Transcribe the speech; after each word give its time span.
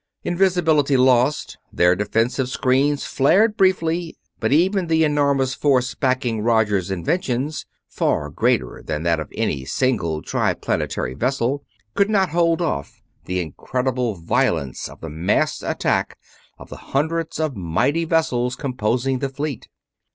Invisibility 0.23 0.97
lost, 0.97 1.59
their 1.71 1.95
defensive 1.95 2.49
screens 2.49 3.05
flared 3.05 3.55
briefly; 3.55 4.17
but 4.39 4.51
even 4.51 4.87
the 4.87 5.03
enormous 5.03 5.53
force 5.53 5.93
backing 5.93 6.41
Roger's 6.41 6.89
inventions, 6.89 7.67
far 7.87 8.31
greater 8.31 8.81
than 8.83 9.03
that 9.03 9.19
of 9.19 9.31
any 9.35 9.63
single 9.63 10.23
Triplanetary 10.23 11.13
vessel, 11.13 11.63
could 11.93 12.09
not 12.09 12.29
hold 12.29 12.63
off 12.63 13.03
the 13.25 13.39
incredible 13.39 14.15
violence 14.15 14.89
of 14.89 15.01
the 15.01 15.09
massed 15.11 15.61
attack 15.61 16.17
of 16.57 16.69
the 16.69 16.77
hundreds 16.77 17.39
of 17.39 17.55
mighty 17.55 18.03
vessels 18.03 18.55
composing 18.55 19.19
the 19.19 19.29
Fleet. 19.29 19.67